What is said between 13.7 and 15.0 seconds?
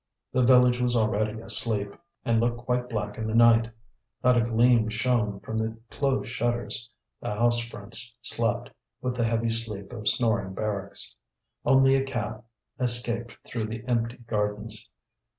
empty gardens.